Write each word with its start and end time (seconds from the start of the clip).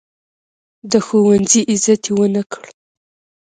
د 0.91 0.93
ښوونځي 1.05 1.61
عزت 1.71 2.03
یې 2.07 2.13
ونه 2.17 2.41
کړ. 2.51 2.63